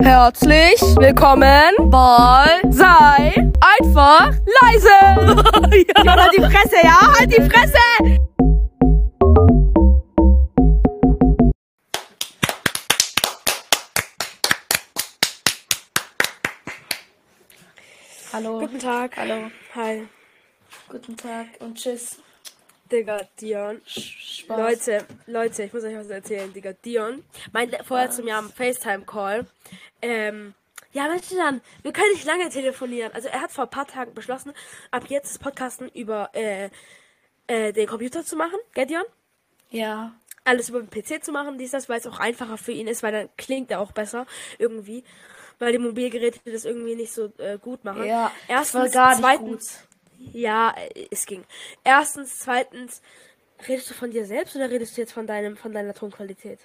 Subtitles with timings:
[0.00, 4.88] Herzlich willkommen bei Sei einfach leise.
[6.04, 6.16] ja.
[6.16, 7.14] Halt die Fresse, ja?
[7.16, 8.27] Halt die Fresse!
[18.98, 19.16] Tag.
[19.16, 19.48] Hallo.
[19.76, 20.08] Hi.
[20.88, 22.18] Guten Tag und tschüss.
[22.90, 23.80] Digga, Dion.
[23.86, 24.58] Spaß.
[24.58, 26.72] Leute, Leute, ich muss euch was erzählen, Digga.
[26.72, 29.46] Dion meinte vorher zu mir am FaceTime-Call,
[30.02, 30.52] ähm,
[30.90, 33.12] ja, Mensch, dann, wir können nicht lange telefonieren.
[33.12, 34.52] Also er hat vor ein paar Tagen beschlossen,
[34.90, 36.68] ab jetzt das Podcasten über äh,
[37.46, 39.04] äh, den Computer zu machen, gell, Dion?
[39.70, 40.12] Ja.
[40.42, 43.04] Alles über den PC zu machen, dies, das, weil es auch einfacher für ihn ist,
[43.04, 44.26] weil dann klingt er auch besser
[44.58, 45.04] irgendwie.
[45.58, 48.04] Weil die Mobilgeräte das irgendwie nicht so äh, gut machen.
[48.04, 48.30] Ja.
[48.46, 49.80] Erstens, nicht zweitens,
[50.32, 51.44] ja, äh, es ging.
[51.84, 53.02] Erstens, zweitens,
[53.66, 56.60] redest du von dir selbst oder redest du jetzt von deinem, von deiner Tonqualität?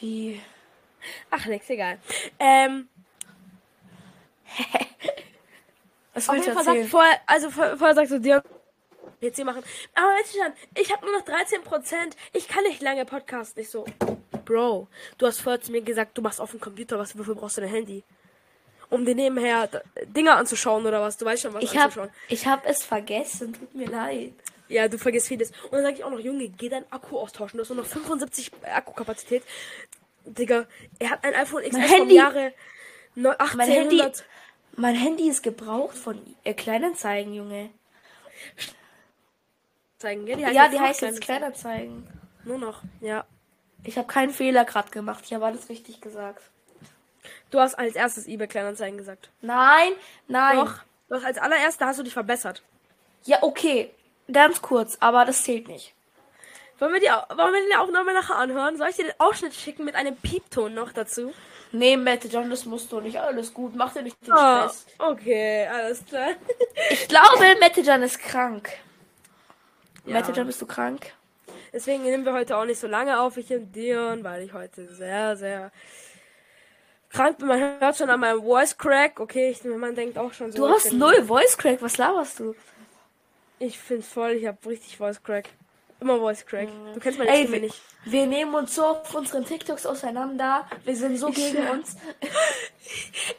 [0.00, 0.40] Wie?
[1.30, 1.98] Ach, nix, egal.
[2.38, 2.88] Ähm,
[6.14, 8.42] Was willst du sagt vorher, also vor- vorher sagst du dir,
[9.20, 9.62] PC machen.
[9.94, 12.12] Aber schon, ich habe nur noch 13%.
[12.32, 13.62] Ich kann nicht lange podcasten.
[13.62, 13.84] Ich so,
[14.44, 17.56] Bro, du hast vorher zu mir gesagt, du machst auf dem Computer was, wofür brauchst
[17.56, 18.02] du dein Handy?
[18.90, 19.68] Um dir nebenher
[20.06, 21.16] Dinge anzuschauen oder was?
[21.16, 22.10] Du weißt schon, was Ich hab, anzuschauen.
[22.28, 23.52] ich hab es vergessen.
[23.54, 24.32] Tut mir leid.
[24.68, 25.50] Ja, du vergisst vieles.
[25.64, 27.56] Und dann sage ich auch noch, Junge, geh deinen Akku austauschen.
[27.58, 29.42] Du hast nur noch 75 Akkukapazität.
[30.24, 30.66] Digga,
[30.98, 32.52] er hat ein iPhone XS vom Jahre
[33.14, 34.24] neu- Mein Handy, 1800.
[34.76, 37.70] mein Handy ist gebraucht von äh, Kleinanzeigen, Junge.
[39.98, 41.20] Zeigen, ja, die ja, die heißt jetzt.
[41.20, 42.06] Kleinanzeigen.
[42.44, 43.24] Nur noch, ja.
[43.84, 45.24] Ich habe keinen Fehler gerade gemacht.
[45.26, 46.42] Ich habe alles richtig gesagt.
[47.50, 49.30] Du hast als erstes eBay Kleinanzeigen gesagt.
[49.40, 49.92] Nein,
[50.26, 50.56] nein.
[50.56, 50.74] Doch.
[51.10, 52.62] Hast als allererster hast du dich verbessert.
[53.24, 53.90] Ja, okay.
[54.32, 55.94] Ganz kurz, aber das zählt nicht.
[56.78, 58.76] Wollen wir, die, wollen wir den auch nochmal nachher anhören?
[58.76, 61.32] Soll ich dir den Ausschnitt schicken mit einem Piepton noch dazu?
[61.70, 63.18] Nee, Mette John, das musst du nicht.
[63.20, 63.74] Alles gut.
[63.76, 64.86] Mach dir nicht den Ah, Stress.
[64.98, 66.30] okay, alles klar.
[66.90, 68.70] Ich glaube, Mette John ist krank.
[70.06, 70.12] Ja.
[70.14, 71.14] Mette John, bist du krank?
[71.74, 74.94] Deswegen nehmen wir heute auch nicht so lange auf, ich und Dion, weil ich heute
[74.94, 75.72] sehr, sehr
[77.10, 77.48] krank bin.
[77.48, 79.18] Man hört schon an meinem Voice Crack.
[79.18, 80.58] Okay, ich, man denkt auch schon so.
[80.58, 81.82] Du hast null Voice Crack.
[81.82, 82.54] Was laberst du?
[83.58, 85.48] Ich find's voll, ich hab richtig Voice Crack.
[86.00, 86.68] Immer Voice Crack.
[86.92, 87.80] Du kennst meine Ey, Stimme wir, nicht.
[88.04, 90.66] wir nehmen uns so auf unseren TikToks auseinander.
[90.84, 91.96] Wir sind so gegen uns.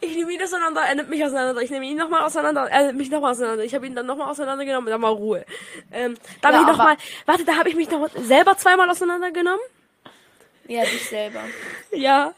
[0.01, 1.61] Ich nehme ihn auseinander, er nimmt mich auseinander.
[1.61, 3.63] Ich nehme ihn nochmal auseinander, er nimmt mich nochmal auseinander.
[3.63, 5.45] Ich habe ihn dann nochmal auseinandergenommen, dann mal Ruhe.
[5.91, 9.59] Ähm, da Ja, habe ich nochmal, warte, da habe ich mich noch selber zweimal auseinandergenommen.
[10.67, 11.41] Ja, dich selber.
[11.91, 12.33] Ja.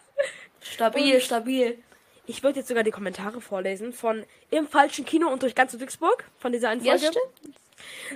[0.59, 1.77] Stabil, stabil.
[2.25, 6.25] Ich würde jetzt sogar die Kommentare vorlesen von Im falschen Kino und durch ganz Duisburg
[6.39, 7.17] von dieser einen Ja, Folge.
[7.17, 7.55] stimmt.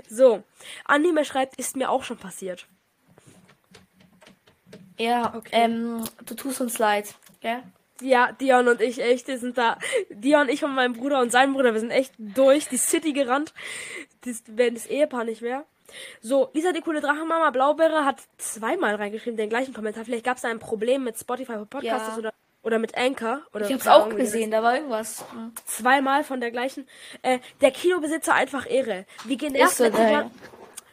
[0.09, 0.43] So,
[0.85, 2.67] Anime schreibt, ist mir auch schon passiert.
[4.97, 5.49] Ja, Okay.
[5.53, 7.15] ähm, du tust uns leid.
[7.41, 7.63] Gell?
[8.01, 9.77] Ja, Dion und ich echt, wir sind da.
[10.09, 13.53] Dion, ich und mein Bruder und sein Bruder, wir sind echt durch die City gerannt.
[14.21, 15.65] Das werden das Ehepaar nicht mehr.
[16.21, 20.05] So, Lisa, die coole Drachenmama Blaubeere hat zweimal reingeschrieben, den gleichen Kommentar.
[20.05, 22.17] Vielleicht gab es da ein Problem mit Spotify für Podcasts Ja.
[22.17, 22.33] oder,
[22.63, 23.41] oder mit Anchor.
[23.53, 25.23] Oder Ich hab's auch gesehen, da war irgendwas.
[25.65, 26.87] Zweimal von der gleichen.
[27.21, 29.05] Äh, der Kinobesitzer einfach Ehre.
[29.25, 30.07] Wie genervt Ist so mit geil.
[30.07, 30.31] dieser-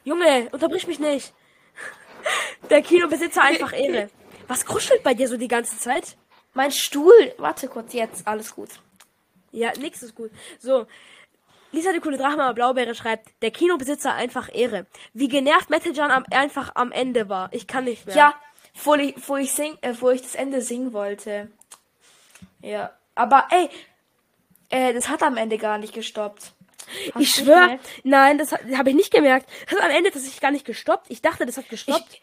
[0.04, 1.34] Junge, unterbrich mich nicht.
[2.70, 4.08] Der Kinobesitzer einfach Ehre.
[4.46, 6.16] Was kuschelt bei dir so die ganze Zeit?
[6.54, 7.34] Mein Stuhl.
[7.36, 8.26] Warte kurz, jetzt.
[8.26, 8.70] Alles gut.
[9.52, 10.30] Ja, nix ist gut.
[10.58, 10.86] So.
[11.72, 14.86] Lisa die coole Drachma Blaubeere schreibt, der Kinobesitzer einfach Ehre.
[15.12, 17.50] Wie genervt Metal John am, einfach am Ende war.
[17.52, 18.16] Ich kann nicht mehr.
[18.16, 18.34] Ja,
[18.84, 21.50] wo ich, wo ich sing, äh, wo ich das Ende singen wollte.
[22.62, 23.68] Ja, aber ey,
[24.70, 26.52] äh, das hat am Ende gar nicht gestoppt.
[27.14, 27.88] Hast ich du schwör, gemerkt?
[28.04, 29.48] nein, das habe ich nicht gemerkt.
[29.68, 31.06] Das hat am Ende tatsächlich gar nicht gestoppt.
[31.10, 32.20] Ich dachte, das hat gestoppt.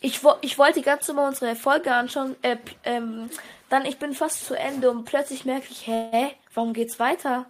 [0.00, 3.30] Ich, ich, ich wollte ganz normal unsere Folge anschauen, äh, ähm,
[3.70, 7.46] dann ich bin fast zu Ende und plötzlich merke ich, hä, warum geht's weiter?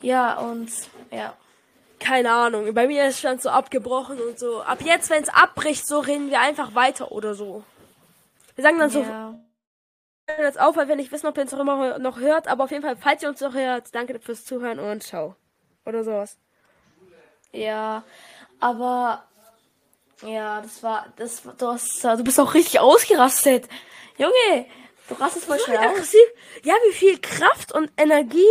[0.00, 0.70] Ja, und
[1.10, 1.34] ja.
[2.00, 2.74] Keine Ahnung.
[2.74, 4.60] Bei mir ist stand so abgebrochen und so.
[4.62, 7.64] Ab jetzt, wenn es abbricht, so reden wir einfach weiter oder so.
[8.56, 9.06] Wir sagen dann so, ja.
[9.06, 9.43] wir
[10.26, 12.48] hören jetzt auf, weil wir nicht wissen, ob ihr uns auch immer noch hört.
[12.48, 15.36] Aber auf jeden Fall, falls ihr uns noch hört, danke fürs Zuhören und ciao.
[15.86, 16.38] Oder sowas.
[17.52, 18.04] Ja,
[18.60, 19.24] aber
[20.22, 23.68] ja, das war, das du hast, du bist auch richtig ausgerastet.
[24.16, 24.66] Junge,
[25.08, 25.86] du rastest voll schnell aus.
[25.86, 26.26] aggressiv.
[26.62, 28.42] Ja, wie viel Kraft und Energie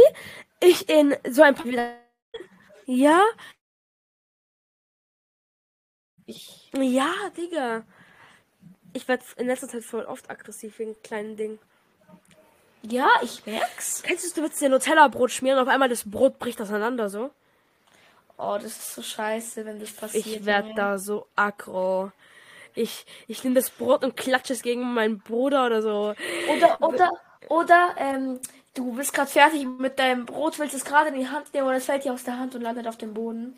[0.62, 1.96] ich in so ein wieder.
[2.86, 3.22] Ja,
[6.26, 7.86] Ich, ja, Digga.
[8.94, 11.60] Ich werde in letzter Zeit voll oft aggressiv wegen kleinen Dingen.
[12.84, 14.04] Ja, ich merk's.
[14.04, 17.32] Kennst du, du willst dir Nutella-Brot schmieren und auf einmal das Brot bricht auseinander so?
[18.38, 20.26] Oh, das ist so scheiße, wenn das passiert.
[20.26, 20.76] Ich werd Junge.
[20.76, 22.12] da so aggro.
[22.76, 26.14] Ich, ich nehme das Brot und klatsche es gegen meinen Bruder oder so.
[26.50, 27.12] Oder, oder,
[27.48, 28.40] oder, ähm,
[28.74, 31.76] du bist gerade fertig mit deinem Brot, willst es gerade in die Hand nehmen und
[31.76, 33.56] es fällt dir aus der Hand und landet auf dem Boden.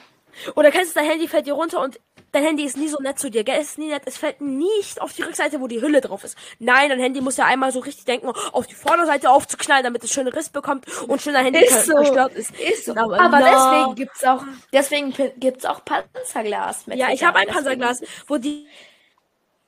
[0.55, 1.99] Oder kennst du, dein Handy fällt dir runter und
[2.35, 3.57] dein Handy ist nie so nett zu dir, gell?
[3.59, 6.37] Es ist nie nett, es fällt nicht auf die Rückseite, wo die Hülle drauf ist.
[6.59, 10.11] Nein, dein Handy muss ja einmal so richtig denken, auf die Vorderseite aufzuknallen, damit es
[10.11, 11.95] schön Riss bekommt und schön dein Handy Ist so.
[11.95, 12.51] gestört ist.
[12.59, 12.91] Ist so.
[12.95, 14.43] Aber Aber, deswegen gibt's auch,
[14.73, 16.87] deswegen gibt's auch Panzerglas.
[16.87, 18.67] mit Ja, ich habe ein Panzerglas, wo die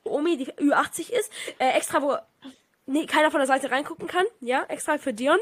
[0.04, 2.16] Omi, die Ü80 ist, äh, extra, wo
[2.86, 4.26] nee, keiner von der Seite reingucken kann.
[4.40, 5.38] Ja, extra für Dion.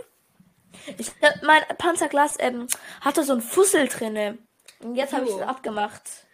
[0.98, 2.68] Ich, äh, mein Panzerglas ähm,
[3.00, 4.38] hatte so ein Fussel drinne.
[4.80, 6.25] Und jetzt habe ich es abgemacht.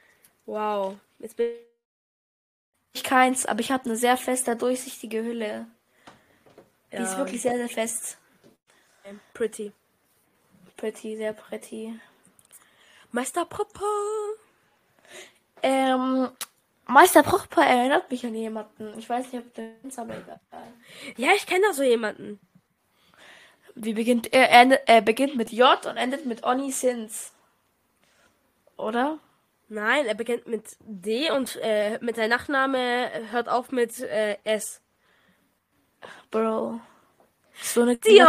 [0.53, 0.99] Wow.
[1.19, 1.49] Jetzt bin
[2.93, 5.67] Ich keins, aber ich habe eine sehr feste, durchsichtige Hülle.
[6.93, 7.19] Die ist Ja.
[7.19, 8.19] wirklich sehr, sehr fest.
[9.33, 9.73] pretty.
[10.77, 11.99] Pretty, sehr pretty.
[13.13, 13.87] Meister Papa.
[15.63, 16.29] Ähm,
[16.87, 18.99] Meister Prochpa erinnert mich an jemanden.
[18.99, 20.41] Ich weiß nicht, ob der ist, aber egal.
[21.17, 22.39] Ja, ich kenne da so jemanden.
[23.75, 24.51] Wie beginnt er?
[24.51, 27.33] Er, er beginnt mit J und endet mit Oni Sins.
[28.77, 29.19] Oder?
[29.73, 34.83] Nein, er beginnt mit D und äh, mit seinem Nachname hört auf mit äh, S.
[36.31, 36.79] Bro.
[37.63, 38.29] So eine Dion!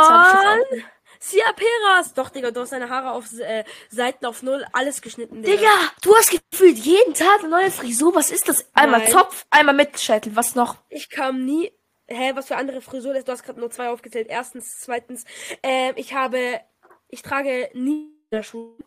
[1.20, 2.14] Sia Peras!
[2.14, 5.70] Doch, Digga, du hast deine Haare auf äh, Seiten auf Null, alles geschnitten, auch- Digga,
[6.02, 8.16] du hast gefühlt jeden Tag eine neue Frisur.
[8.16, 8.66] Was ist das?
[8.74, 9.12] Einmal Nein.
[9.12, 10.34] Zopf, einmal Mittelscheitel.
[10.38, 10.78] Was noch?
[10.88, 11.74] Ich kam nie.
[12.08, 13.14] Hä, was für andere Frisur?
[13.14, 14.28] Du hast gerade nur zwei aufgezählt.
[14.30, 15.26] Erstens, zweitens,
[15.62, 16.62] ähm, ich habe.
[17.10, 18.12] Ich trage nie
[18.42, 18.78] Schuhe.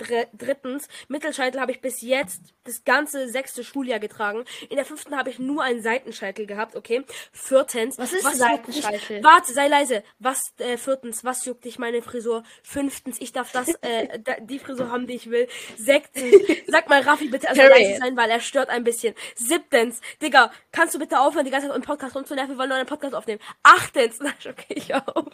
[0.00, 4.44] Dr drittens, Mittelscheitel habe ich bis jetzt das ganze sechste Schuljahr getragen.
[4.68, 7.04] In der fünften habe ich nur einen Seitenscheitel gehabt, okay.
[7.32, 9.16] Viertens, Was ist juckt Seitenscheitel?
[9.16, 10.02] Dich, warte, sei leise.
[10.18, 12.42] Was, äh, viertens, was juckt dich meine Frisur?
[12.62, 15.48] Fünftens, ich darf das, äh, die Frisur haben, die ich will.
[15.76, 16.34] Sechstens,
[16.66, 17.70] sag mal Raffi bitte Period.
[17.78, 19.14] leise sein, weil er stört ein bisschen.
[19.34, 22.54] Siebtens, Digga, kannst du bitte aufhören, die ganze Zeit im Podcast rumzunerven?
[22.54, 23.40] Wir wollen nur einen Podcast aufnehmen.
[23.62, 25.26] Achtens, na, okay, ich auf.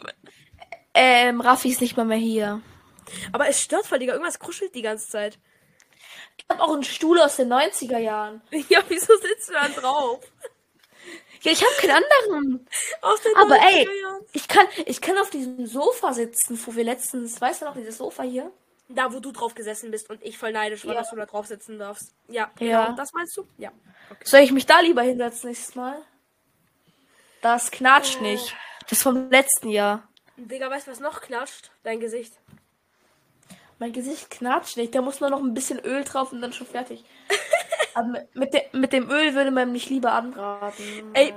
[0.95, 2.63] Ähm, Raffi ist nicht mal mehr hier.
[3.33, 4.13] Aber es stört voll, Digga.
[4.13, 5.39] Irgendwas kuschelt die ganze Zeit.
[6.39, 8.43] Ich habe auch einen Stuhl aus den 90er Jahren.
[8.69, 10.21] Ja, wieso sitzt du da drauf?
[11.43, 12.67] Ja, ich habe keinen anderen.
[13.03, 14.23] Aus den Aber 90er ey, Jahren.
[14.33, 17.99] ich kann, ich kann auf diesem Sofa sitzen, wo wir letztens, weißt du noch, dieses
[17.99, 18.51] Sofa hier?
[18.89, 21.01] Da, wo du drauf gesessen bist und ich voll neidisch war, Ja.
[21.01, 22.13] dass du da drauf sitzen darfst.
[22.29, 22.87] Ja, Ja.
[22.87, 22.97] genau.
[22.97, 23.47] Das meinst du?
[23.59, 23.71] Ja.
[24.25, 26.01] Soll ich mich da lieber hinsetzen nächstes Mal?
[27.43, 28.57] Das knatscht nicht.
[28.89, 30.09] Das vom letzten Jahr.
[30.37, 31.71] Digga, weißt du, was noch klatscht?
[31.83, 32.33] Dein Gesicht.
[33.79, 34.95] Mein Gesicht knatscht nicht.
[34.95, 37.05] Da muss nur noch ein bisschen Öl drauf und dann schon fertig.
[37.95, 41.15] Aber mit, de, mit dem Öl würde man mich lieber anbraten.
[41.15, 41.35] Ey.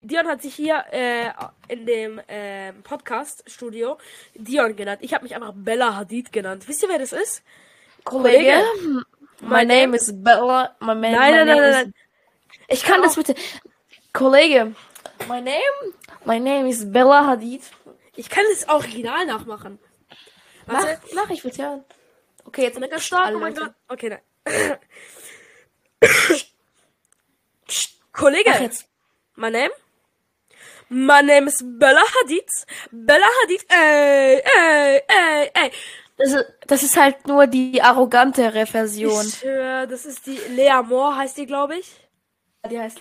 [0.00, 1.30] Dion hat sich hier äh,
[1.68, 3.96] in dem ähm, Podcast-Studio
[4.34, 5.00] Dion genannt.
[5.02, 6.68] Ich habe mich einfach Bella Hadid genannt.
[6.68, 7.42] Wisst ihr, wer das ist?
[8.04, 8.62] Kollege,
[9.40, 10.76] my name is Bella.
[10.80, 11.94] My, ma Nein, my nein, name nein, nein, nein.
[12.68, 13.34] Ich kann das bitte.
[14.12, 14.74] Kollege,
[15.26, 15.94] my name,
[16.26, 17.62] my name is Bella Hadid.
[18.14, 19.78] Ich kann das Original nachmachen.
[20.66, 21.84] Mach, mach, ich will's hören.
[22.44, 23.54] Okay, jetzt Stark, alle oh mein.
[23.54, 23.72] Gott.
[23.88, 24.20] Okay, nein.
[28.12, 28.86] Kollege, Mach jetzt.
[29.36, 29.70] my name?
[30.88, 32.48] My name is Bella Hadid.
[32.92, 35.72] Bella Hadid, ey, ey, ey, ey.
[36.16, 39.26] Das ist, das ist halt nur die arrogantere Version.
[39.26, 42.08] Ich schwör, das ist die Lea Moore, heißt die, glaube ich.
[42.70, 43.00] Die heißt.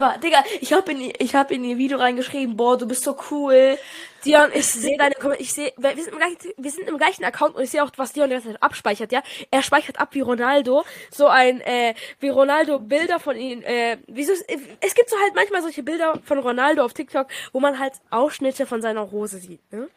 [0.00, 3.04] Aber, Digga, ich hab in, ihr- ich hab in ihr Video reingeschrieben, boah, du bist
[3.04, 3.76] so cool.
[4.24, 7.24] Dion, ich sehe deine Kom ich sehe, wir sind, im gleichen, wir sind im gleichen
[7.24, 9.22] Account und ich sehe auch, was Dion die ganze Zeit abspeichert, ja.
[9.50, 14.32] Er speichert ab wie Ronaldo, so ein, äh, wie Ronaldo Bilder von ihm, äh, wieso,
[14.80, 18.64] es gibt so halt manchmal solche Bilder von Ronaldo auf TikTok, wo man halt Ausschnitte
[18.66, 19.88] von seiner Hose sieht, ne?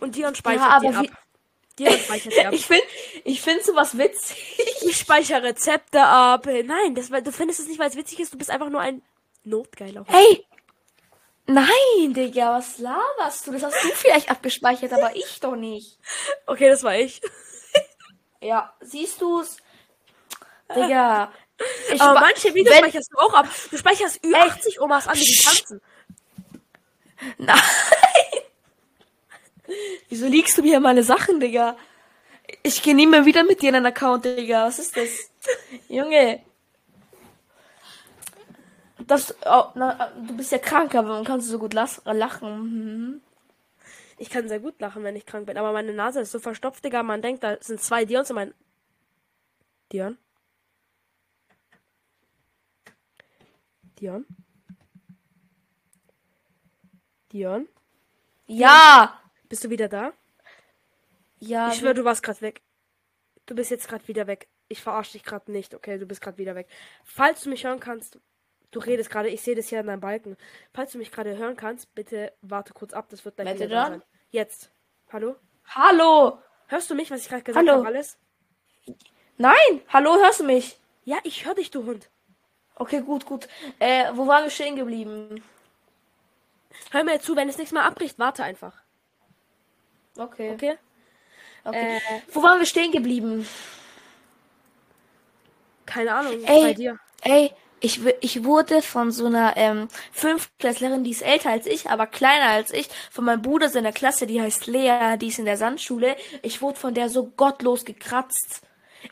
[0.00, 1.16] Und Dion speichert Ja, die ab.
[1.78, 2.52] Dion speichert die ab.
[2.52, 2.82] Ich find,
[3.24, 4.36] ich find sowas witzig.
[4.82, 6.46] Ich speichere Rezepte ab.
[6.46, 9.02] Nein, das, du findest es nicht, weil es witzig ist, du bist einfach nur ein
[9.44, 10.04] notgeiler.
[10.08, 10.44] Hey!
[11.46, 13.52] Nein, Digga, was laberst du?
[13.52, 15.98] Das hast du vielleicht abgespeichert, aber ich doch nicht.
[16.46, 17.20] Okay, das war ich.
[18.42, 19.58] Ja, siehst du's?
[20.74, 21.30] Digga.
[21.92, 23.48] Ich Aber manche Videos wenn- speicherst du auch ab.
[23.70, 25.82] Du speicherst Ü80 Omas an, die tanzen.
[27.36, 27.60] Nein!
[30.08, 31.76] Wieso liegst du mir meine Sachen, Digga?
[32.62, 34.64] Ich geh nie mehr wieder mit dir in einen Account, Digga.
[34.66, 35.10] Was ist das?
[35.88, 36.42] Junge.
[39.10, 42.62] Das, oh, na, du bist ja krank, aber man kann so gut las- lachen.
[42.62, 43.20] Mhm.
[44.18, 46.84] Ich kann sehr gut lachen, wenn ich krank bin, aber meine Nase ist so verstopft,
[46.84, 47.02] Digga.
[47.02, 48.54] Man denkt, da sind zwei Dions und mein.
[49.90, 50.16] Dion?
[53.98, 54.24] Dion?
[57.32, 57.68] Dion?
[58.46, 59.20] Ja!
[59.48, 60.12] Bist du wieder da?
[61.38, 61.70] Ja.
[61.72, 62.62] Ich schwöre, du warst gerade weg.
[63.46, 64.48] Du bist jetzt gerade wieder weg.
[64.68, 65.98] Ich verarsche dich gerade nicht, okay?
[65.98, 66.68] Du bist gerade wieder weg.
[67.04, 68.20] Falls du mich hören kannst,
[68.70, 70.36] du redest gerade, ich sehe das hier an deinem Balken.
[70.72, 73.68] Falls du mich gerade hören kannst, bitte warte kurz ab, das wird gleich Warte wieder
[73.68, 74.02] da sein.
[74.30, 74.70] Jetzt.
[75.12, 75.36] Hallo?
[75.66, 76.38] Hallo!
[76.66, 77.78] Hörst du mich, was ich gerade gesagt Hallo.
[77.78, 78.16] habe, alles?
[79.36, 79.82] Nein!
[79.88, 80.78] Hallo, hörst du mich?
[81.04, 82.10] Ja, ich höre dich, du Hund.
[82.76, 83.48] Okay, gut, gut.
[83.78, 85.42] Äh, wo waren wir stehen geblieben?
[86.92, 88.74] Hör mir zu, wenn es nächstes Mal abbricht, warte einfach.
[90.16, 90.52] Okay.
[90.52, 90.78] Okay?
[91.64, 91.96] okay.
[91.96, 92.00] Äh,
[92.32, 93.46] Wo waren wir stehen geblieben?
[95.90, 96.62] keine Ahnung, Ey.
[96.62, 96.98] bei dir.
[97.22, 102.06] Ey, ich, ich wurde von so einer ähm, Fünftklässlerin, die ist älter als ich, aber
[102.06, 105.56] kleiner als ich, von meinem Bruder seiner Klasse, die heißt Lea, die ist in der
[105.56, 106.16] Sandschule.
[106.42, 108.62] Ich wurde von der so gottlos gekratzt.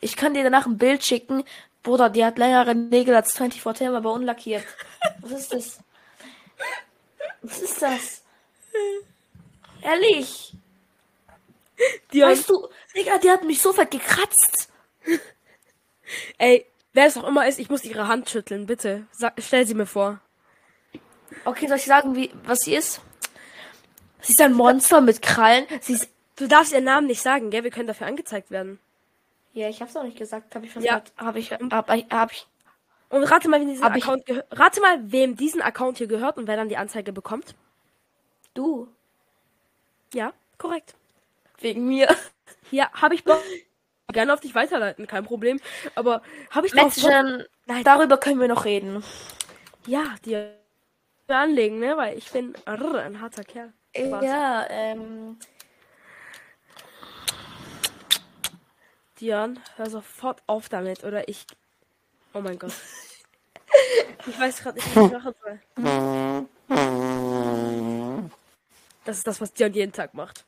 [0.01, 1.45] Ich kann dir danach ein Bild schicken.
[1.83, 4.65] Bruder, die hat längere Nägel als 24 Tim, aber unlackiert.
[5.21, 5.79] Was ist das?
[7.43, 8.23] Was ist das?
[9.83, 10.53] Ehrlich?
[12.13, 14.69] Dion, Weißt du, Digga, die hat mich so fett gekratzt.
[16.39, 16.67] ey,
[16.99, 19.07] wer es auch immer ist, ich muss ihre Hand schütteln, bitte.
[19.13, 20.21] Sag, stell sie mir vor.
[21.45, 23.01] Okay, soll ich sagen, wie, was sie ist?
[24.21, 25.65] Sie ist ein Monster mit Krallen.
[25.81, 26.11] Sie ist.
[26.35, 27.63] Du darfst ihren Namen nicht sagen, gell?
[27.63, 28.81] Wir können dafür angezeigt werden.
[29.53, 30.53] Ja, ich hab's auch nicht gesagt.
[30.57, 31.03] Hab ich was Ja.
[31.17, 32.47] Hab ich, hab, ich- hab ich.
[33.11, 34.25] Und rate mal, wem Hab Account.
[34.51, 37.55] Rate mal, wem diesen Account hier gehört und wer dann die Anzeige bekommt.
[38.55, 38.89] Du.
[40.13, 40.95] Ja, korrekt.
[41.61, 42.09] Wegen mir.
[42.73, 43.41] Ja, habe ich Bock.
[44.11, 45.61] Gerne auf dich weiterleiten, kein Problem.
[45.95, 46.85] Aber habe ich Bock?
[46.85, 47.45] Menschen,
[47.85, 49.05] darüber können wir noch reden.
[49.87, 50.55] Ja, dir
[51.29, 51.95] anlegen, ne?
[51.97, 53.73] Weil ich bin rrr, ein harter Kerl.
[53.95, 54.25] Spaß.
[54.25, 55.39] Ja, ähm.
[59.21, 61.45] Dion, hör sofort auf damit, oder ich.
[62.33, 62.73] Oh mein Gott.
[64.27, 65.61] Ich weiß gerade nicht, was ich machen soll.
[69.05, 70.45] Das ist das, was Dion jeden Tag macht.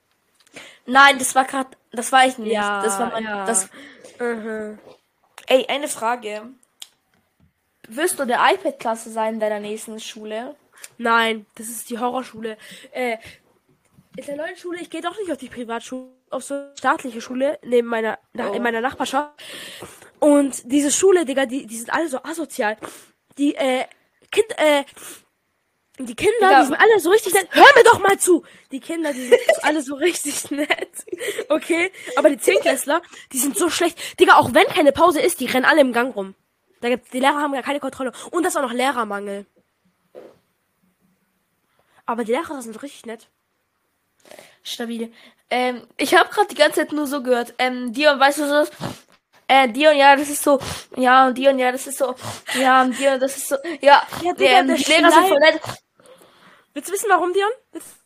[0.86, 1.66] Nein, das war grad.
[1.92, 2.52] Das war ich nicht.
[2.52, 3.24] Ja, das war mein.
[3.24, 3.44] ja.
[3.46, 3.68] Das,
[4.18, 4.78] Mhm.
[5.46, 6.42] ey, eine Frage.
[7.88, 10.54] Wirst du der iPad-Klasse sein in deiner nächsten Schule?
[10.98, 12.56] Nein, das ist die Horrorschule.
[12.92, 13.16] Äh,
[14.16, 17.20] in der neuen Schule, ich gehe doch nicht auf die Privatschule, auf so eine staatliche
[17.20, 18.52] Schule neben meiner, Oh.
[18.52, 19.32] in meiner Nachbarschaft.
[20.20, 22.76] Und diese Schule, Digga, die, die sind alle so asozial.
[23.38, 23.84] Die, äh,
[24.30, 24.84] Kind, äh,
[26.06, 27.48] die Kinder, Digga, die sind alle so richtig nett.
[27.50, 28.44] Hör mir doch mal zu!
[28.70, 30.90] Die Kinder, die sind alle so richtig nett.
[31.48, 31.90] Okay?
[32.16, 33.02] Aber die Zehnklässler,
[33.32, 34.18] die sind so schlecht.
[34.20, 36.34] Digga, auch wenn keine Pause ist, die rennen alle im Gang rum.
[36.80, 38.12] Da gibt's, die Lehrer haben ja keine Kontrolle.
[38.30, 39.46] Und das ist auch noch Lehrermangel.
[42.06, 43.28] Aber die Lehrer sind richtig nett.
[44.62, 45.12] Stabil.
[45.50, 47.54] Ähm, ich habe gerade die ganze Zeit nur so gehört.
[47.58, 48.70] Ähm, Dion, weißt du das?
[49.48, 50.60] Äh, Dion, ja, das ist so.
[50.96, 52.14] Ja, und Dion, ja, das ist so.
[52.54, 53.56] Ja, und Dion, das ist so.
[53.80, 55.60] Ja, Ja, Digga, ähm, der die Lehrer sind voll nett.
[56.74, 57.50] Willst du wissen, warum, Dion?
[57.72, 57.96] Willst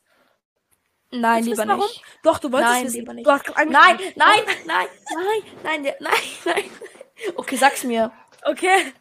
[1.10, 1.82] Nein, lieber wissen, warum?
[1.86, 2.02] nicht.
[2.22, 2.96] Doch, du wolltest Nein, wissen.
[2.96, 3.26] lieber nicht.
[3.26, 4.86] Nein, nein, nein, nein,
[5.62, 6.12] nein, der- nein,
[6.44, 6.64] nein.
[7.36, 8.10] Okay, sag's mir.
[8.44, 8.92] Okay.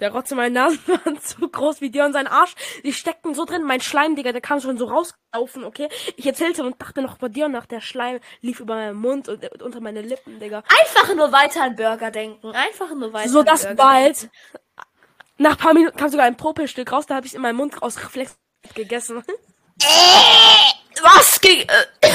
[0.00, 2.54] Der Rotze meinen Nasen waren so groß wie Dion sein Arsch.
[2.84, 3.62] Die steckten so drin.
[3.64, 5.88] Mein Schleim, Digga, der kam schon so rausgelaufen, okay?
[6.16, 7.66] Ich erzählte und dachte noch bei Dion nach.
[7.66, 10.62] Der Schleim lief über meinen Mund und, und unter meine Lippen, Digga.
[10.68, 12.52] Einfach nur weiter an Burger denken.
[12.52, 14.30] Einfach nur weiter So an dass Burger bald.
[15.38, 17.06] Nach ein paar Minuten kam sogar ein Popelstück raus.
[17.06, 18.36] Da habe ich in meinen Mund aus Reflex
[18.74, 19.22] gegessen.
[19.26, 19.42] denken.
[21.02, 21.60] Was ging?
[21.60, 22.08] Äh,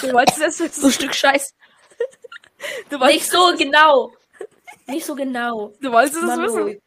[0.00, 0.80] Du wolltest es wissen.
[0.80, 1.54] so ein Stück Scheiß.
[2.88, 4.12] Du Nicht so genau.
[4.86, 5.72] Nicht so genau.
[5.80, 6.80] du wolltest es wissen.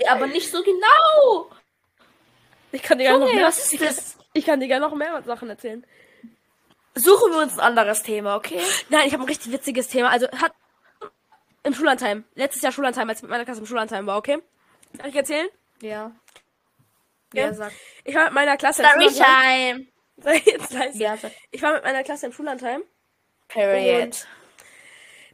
[0.00, 1.50] Ja, aber nicht so genau.
[2.72, 3.46] Ich kann dir gerne noch mehr.
[3.46, 4.16] was ist das?
[4.32, 5.84] Ich kann dir gerne noch mehr Sachen erzählen.
[6.94, 8.60] Suchen wir uns ein anderes Thema, okay?
[8.88, 10.10] Nein, ich habe ein richtig witziges Thema.
[10.10, 10.52] Also hat
[11.62, 14.38] im Schullandheim, letztes Jahr Schullandheim, als ich mit meiner Klasse im Schullandheim war, okay?
[14.98, 15.48] Kann ich erzählen?
[15.82, 16.12] Ja.
[17.32, 17.72] Ja, Ja, sag.
[18.04, 19.88] Ich war mit meiner Klasse im Schullandheim.
[20.16, 20.98] Sei jetzt leise.
[20.98, 21.32] Ja, sag.
[21.50, 22.82] Ich war mit meiner Klasse im Schullandheim.
[23.48, 24.26] Period.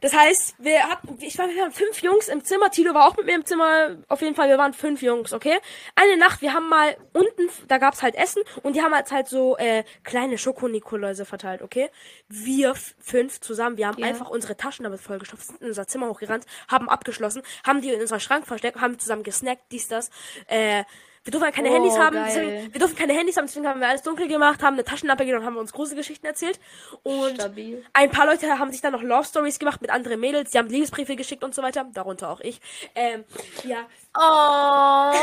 [0.01, 2.69] Das heißt, wir hatten, ich war, wir waren fünf Jungs im Zimmer.
[2.69, 3.97] Tilo war auch mit mir im Zimmer.
[4.07, 5.57] Auf jeden Fall, wir waren fünf Jungs, okay?
[5.95, 9.27] Eine Nacht, wir haben mal unten, da gab's halt Essen und die haben halt halt
[9.27, 11.89] so äh, kleine Schokonikoläuse verteilt, okay?
[12.27, 14.07] Wir fünf zusammen, wir haben Ja.
[14.07, 18.01] einfach unsere Taschen damit vollgestopft, sind in unser Zimmer hochgerannt, haben abgeschlossen, haben die in
[18.01, 20.09] unserem Schrank versteckt, haben zusammen gesnackt, dies, das.
[20.47, 20.83] Äh,
[21.23, 23.79] wir durften halt keine Oh, Handys haben, deswegen, wir durften keine Handys haben, deswegen haben
[23.81, 26.59] wir alles dunkel gemacht, haben eine Taschenlampe genommen, haben uns große Geschichten erzählt.
[27.03, 27.83] Und Stabil.
[27.93, 30.69] ein paar Leute haben sich dann noch Love Stories gemacht mit anderen Mädels, die haben
[30.69, 32.61] Liebesbriefe geschickt und so weiter, darunter auch ich.
[32.95, 33.25] Ähm,
[33.65, 33.85] ja.
[34.17, 35.13] Oh.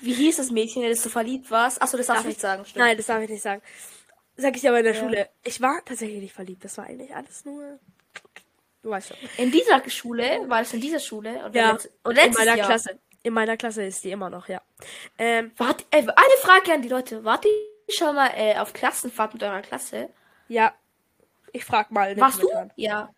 [0.00, 1.80] Wie hieß das Mädchen, in das du verliebt warst?
[1.82, 2.84] Achso, das darfst du nicht sagen, stimmt.
[2.84, 3.62] Nein, das darf ich nicht sagen.
[4.36, 5.28] Sag ich dir aber in der Schule.
[5.44, 6.64] Ich war tatsächlich nicht verliebt.
[6.64, 7.80] Das war eigentlich alles nur.
[8.82, 9.16] Du weißt schon.
[9.36, 10.44] In dieser Schule?
[10.46, 11.44] War das in dieser Schule?
[11.44, 12.66] Oder Ja, letzt- in letztes meiner Jahr?
[12.68, 12.98] Klasse.
[13.28, 14.62] In meiner Klasse ist die immer noch, ja.
[15.18, 17.24] Ähm, Wart, äh, eine Frage an die Leute.
[17.24, 20.08] Wart ihr schon mal äh, auf Klassenfahrt mit eurer Klasse?
[20.48, 20.72] ja.
[21.52, 22.14] Ich frag mal.
[22.18, 22.48] Warst du?
[22.76, 23.12] Ja.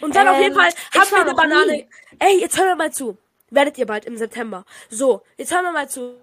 [0.00, 1.72] Und dann auf Ähm, jeden Fall ich haben wir eine Banane.
[1.72, 1.88] nie.
[2.18, 3.18] Ey, jetzt hören wir mal zu.
[3.50, 4.64] Werdet ihr bald im September.
[4.88, 6.14] So, jetzt hören wir mal zu.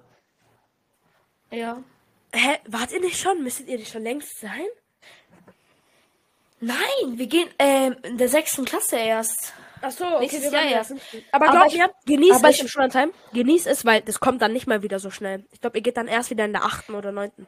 [1.51, 1.81] Ja.
[2.33, 3.41] Hä, wart ihr nicht schon?
[3.43, 4.65] Müsstet ihr nicht schon längst sein?
[6.59, 6.77] Nein,
[7.17, 9.53] wir gehen ähm, in der sechsten Klasse erst.
[9.81, 10.81] Ach so, okay, Nächstes Jahr ja.
[11.31, 13.12] Aber Aber glaub ich- mir, genieß aber es ich- im Schullandheim.
[13.34, 15.46] Genieß es, weil das kommt dann nicht mal wieder so schnell.
[15.51, 17.48] Ich glaube, ihr geht dann erst wieder in der achten oder neunten.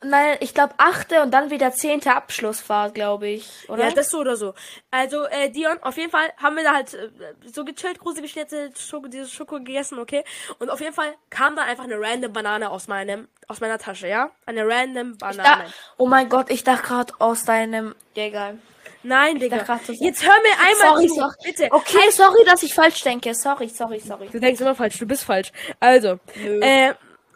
[0.00, 3.68] Nein, ich glaube achte und dann wieder zehnte Abschlussfahrt, glaube ich.
[3.68, 3.88] Oder?
[3.88, 4.54] Ja, das so oder so.
[4.92, 7.08] Also, äh, Dion, auf jeden Fall haben wir da halt äh,
[7.52, 10.22] so gechillt, gruselige Schnitzel, Schoko, diese Schoko gegessen, okay?
[10.60, 14.06] Und auf jeden Fall kam da einfach eine random Banane aus meinem, aus meiner Tasche,
[14.06, 14.30] ja?
[14.46, 15.64] Eine random da, Banane.
[15.96, 17.96] oh mein Gott, ich dachte gerade aus deinem.
[18.14, 18.58] Ja, egal.
[19.02, 19.58] Nein, Digga.
[19.58, 21.14] das- Jetzt hör mir einmal Sorry, zu.
[21.14, 21.34] sorry.
[21.44, 21.68] Bitte.
[21.70, 23.34] Okay, sorry, dass ich falsch denke.
[23.34, 24.28] Sorry, sorry, sorry.
[24.28, 25.52] Du denkst immer falsch, du bist falsch.
[25.80, 26.60] Also, Nö.
[26.60, 26.94] äh,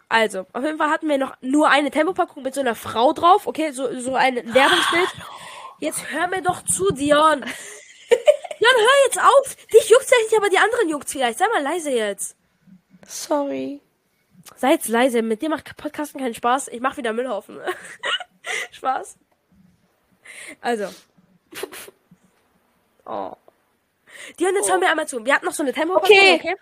[0.09, 3.47] also, auf jeden Fall hatten wir noch nur eine Tempopackung mit so einer Frau drauf,
[3.47, 3.71] okay?
[3.71, 5.09] So, so ein Werbungsbild.
[5.79, 7.39] Jetzt hör mir doch zu, Dion.
[8.59, 9.55] Dion, hör jetzt auf.
[9.73, 11.39] Dich juckt's ja nicht, aber die anderen juckt's vielleicht.
[11.39, 12.35] Sei mal leise jetzt.
[13.07, 13.81] Sorry.
[14.57, 15.21] Sei jetzt leise.
[15.21, 16.67] Mit dir macht Podcasten keinen Spaß.
[16.67, 17.59] Ich mach wieder Müllhaufen.
[18.71, 19.17] Spaß.
[20.61, 20.89] Also.
[23.05, 23.33] Oh.
[24.39, 25.25] Dion, jetzt hör mir einmal zu.
[25.25, 26.35] Wir hatten noch so eine Tempopackung, okay.
[26.35, 26.55] Okay.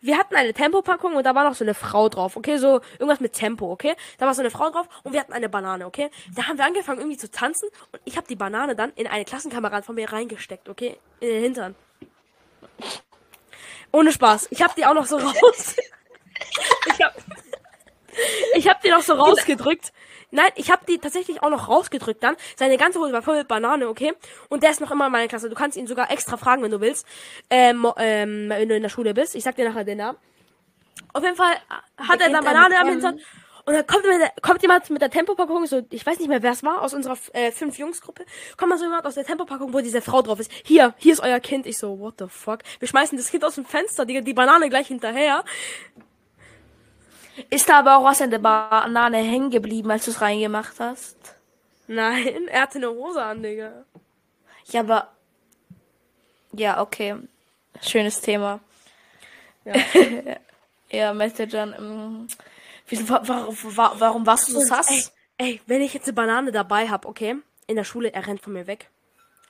[0.00, 2.56] Wir hatten eine Tempopackung und da war noch so eine Frau drauf, okay?
[2.56, 3.94] So irgendwas mit Tempo, okay?
[4.18, 6.10] Da war so eine Frau drauf und wir hatten eine Banane, okay?
[6.34, 9.24] Da haben wir angefangen irgendwie zu tanzen und ich habe die Banane dann in eine
[9.24, 10.98] Klassenkamerad von mir reingesteckt, okay?
[11.20, 11.74] In den Hintern.
[13.92, 14.48] Ohne Spaß.
[14.50, 15.76] Ich habe die auch noch so raus.
[16.86, 17.14] ich hab,
[18.54, 19.92] ich hab die noch so rausgedrückt.
[20.30, 22.36] Nein, ich habe die tatsächlich auch noch rausgedrückt dann.
[22.56, 24.14] Seine ganze Hose war voll mit Banane, okay?
[24.48, 25.50] Und der ist noch immer in meiner Klasse.
[25.50, 27.06] Du kannst ihn sogar extra fragen, wenn du willst.
[27.50, 29.34] Ähm, ähm, wenn du in der Schule bist.
[29.34, 30.16] Ich sag dir nachher den Namen.
[31.12, 31.52] Auf jeden Fall
[31.98, 32.88] hat er Beginnt dann er Banane am?
[32.88, 33.20] Hintern.
[33.64, 36.50] Und dann kommt, jemand- kommt jemand mit der Tempopackung, so, ich weiß nicht mehr, wer
[36.50, 38.24] es war, aus unserer äh, fünf Jungs-Gruppe.
[38.56, 40.50] Kommt mal so jemand aus der Tempopackung, wo diese Frau drauf ist.
[40.64, 41.66] Hier, hier ist euer Kind.
[41.66, 42.60] Ich so, what the fuck?
[42.80, 45.44] Wir schmeißen das Kind aus dem Fenster, die, die Banane gleich hinterher.
[47.50, 51.16] Ist da aber auch was in der Banane hängen geblieben, als du es reingemacht hast?
[51.86, 53.84] Nein, er hatte eine Hose an, Digga.
[54.66, 55.08] Ja, aber.
[56.52, 57.16] Ja, okay.
[57.80, 58.60] Schönes Thema.
[59.64, 59.74] Ja.
[60.92, 61.74] Ja, Messenger.
[61.78, 62.26] Ähm,
[62.86, 65.10] wieso, wa warum, wa warum warst du so sass?
[65.38, 68.42] Ey, ey, wenn ich jetzt eine Banane dabei hab, okay, in der Schule, er rennt
[68.42, 68.90] von mir weg.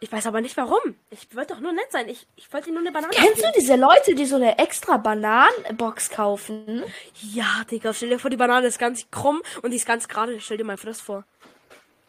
[0.02, 0.96] Ich weiß aber nicht warum.
[1.10, 2.08] Ich wollte doch nur nett sein.
[2.08, 3.52] Ich, ich wollte nur eine Banane Kennst du geben.
[3.56, 6.82] diese Leute, die so eine extra Bananenbox kaufen?
[7.20, 10.40] Ja, Digga, stell dir vor, die Banane ist ganz krumm und die ist ganz gerade.
[10.40, 11.22] Stell dir mal das vor.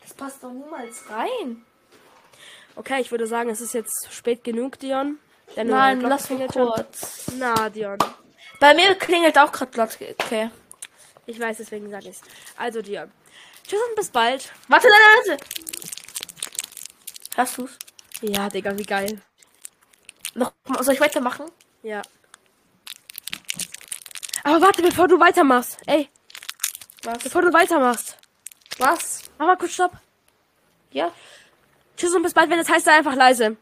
[0.02, 1.64] Das passt doch niemals rein.
[2.76, 5.20] Okay, ich würde sagen, es ist jetzt spät genug, Dion.
[5.56, 6.48] Deine Nein, lass schon.
[6.48, 7.32] kurz.
[7.38, 8.00] Na, Dion.
[8.60, 10.16] Bei mir klingelt auch gerade Glocke.
[10.18, 10.50] Okay.
[11.28, 12.22] Ich weiß, deswegen sage ich's.
[12.58, 13.12] Also, Dion.
[13.68, 14.52] Tschüss und bis bald.
[14.68, 15.46] Warte, warte, warte.
[17.36, 17.78] Hast du's?
[18.22, 19.22] Ja, Digga, wie geil.
[20.36, 21.46] Noch, soll ich weitermachen?
[21.82, 22.02] Ja.
[24.44, 25.78] Aber warte, bevor du weitermachst.
[25.86, 26.10] Ey,
[27.04, 27.24] Was?
[27.24, 28.18] bevor du weitermachst.
[28.78, 29.24] Was?
[29.38, 29.94] Mach mal kurz Stopp.
[30.92, 31.12] Ja.
[31.98, 33.58] Tschüss und bis bald, wenn das heißt, sei einfach leise.